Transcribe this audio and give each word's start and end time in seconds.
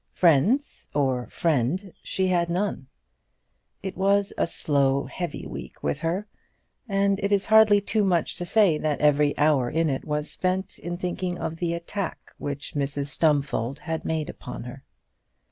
Friends, 0.13 0.89
or 0.95 1.27
friend, 1.29 1.93
she 2.01 2.25
had 2.29 2.49
none. 2.49 2.87
It 3.83 3.95
was 3.95 4.33
a 4.35 4.47
slow, 4.47 5.05
heavy 5.05 5.45
week 5.45 5.83
with 5.83 5.99
her, 5.99 6.25
and 6.89 7.19
it 7.19 7.31
is 7.31 7.45
hardly 7.45 7.81
too 7.81 8.03
much 8.03 8.35
to 8.37 8.45
say 8.47 8.79
that 8.79 8.99
every 8.99 9.37
hour 9.37 9.69
in 9.69 9.91
it 9.91 10.03
was 10.03 10.31
spent 10.31 10.79
in 10.79 10.97
thinking 10.97 11.37
of 11.37 11.57
the 11.57 11.75
attack 11.75 12.31
which 12.39 12.73
Mrs 12.73 13.09
Stumfold 13.09 13.77
had 13.77 14.03
made 14.03 14.27
upon 14.27 14.63
her. 14.63 14.83